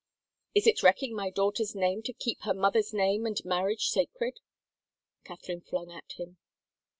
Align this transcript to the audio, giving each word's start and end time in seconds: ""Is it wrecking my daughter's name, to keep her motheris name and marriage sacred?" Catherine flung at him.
""Is 0.55 0.65
it 0.65 0.81
wrecking 0.81 1.15
my 1.15 1.29
daughter's 1.29 1.75
name, 1.75 2.01
to 2.05 2.13
keep 2.13 2.41
her 2.41 2.55
motheris 2.55 2.91
name 2.91 3.27
and 3.27 3.37
marriage 3.45 3.89
sacred?" 3.89 4.39
Catherine 5.23 5.61
flung 5.61 5.91
at 5.91 6.13
him. 6.13 6.37